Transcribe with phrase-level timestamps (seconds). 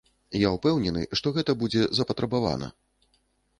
[0.43, 2.73] Я ўпэўнены, што гэта будзе запатрабавана.